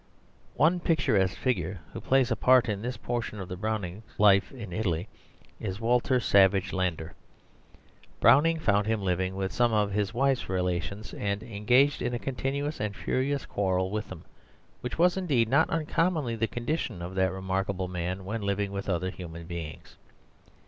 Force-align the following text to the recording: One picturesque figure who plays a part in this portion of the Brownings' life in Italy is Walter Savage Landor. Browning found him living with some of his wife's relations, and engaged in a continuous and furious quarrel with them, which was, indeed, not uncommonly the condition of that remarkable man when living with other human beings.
One 0.55 0.79
picturesque 0.79 1.37
figure 1.37 1.79
who 1.93 2.01
plays 2.01 2.31
a 2.31 2.35
part 2.35 2.67
in 2.67 2.81
this 2.81 2.97
portion 2.97 3.39
of 3.39 3.47
the 3.49 3.55
Brownings' 3.55 4.01
life 4.17 4.51
in 4.51 4.73
Italy 4.73 5.07
is 5.59 5.79
Walter 5.79 6.19
Savage 6.19 6.73
Landor. 6.73 7.13
Browning 8.19 8.57
found 8.57 8.87
him 8.87 9.03
living 9.03 9.35
with 9.35 9.51
some 9.53 9.73
of 9.73 9.91
his 9.91 10.11
wife's 10.11 10.49
relations, 10.49 11.13
and 11.13 11.43
engaged 11.43 12.01
in 12.01 12.15
a 12.15 12.17
continuous 12.17 12.79
and 12.79 12.95
furious 12.95 13.45
quarrel 13.45 13.91
with 13.91 14.09
them, 14.09 14.23
which 14.79 14.97
was, 14.97 15.17
indeed, 15.17 15.47
not 15.47 15.69
uncommonly 15.69 16.35
the 16.35 16.47
condition 16.47 17.03
of 17.03 17.13
that 17.13 17.31
remarkable 17.31 17.87
man 17.87 18.25
when 18.25 18.41
living 18.41 18.71
with 18.71 18.89
other 18.89 19.11
human 19.11 19.45
beings. 19.45 19.97